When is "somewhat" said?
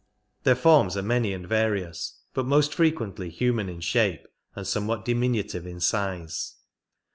4.65-5.05